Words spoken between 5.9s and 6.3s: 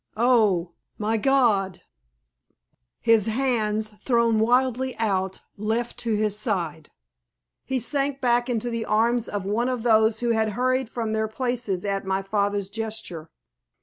to